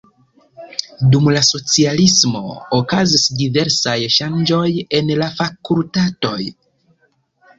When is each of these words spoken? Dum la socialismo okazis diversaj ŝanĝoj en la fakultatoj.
Dum 1.15 1.27
la 1.33 1.41
socialismo 1.47 2.39
okazis 2.79 3.25
diversaj 3.41 3.95
ŝanĝoj 4.15 4.63
en 5.01 5.11
la 5.23 5.27
fakultatoj. 5.43 6.39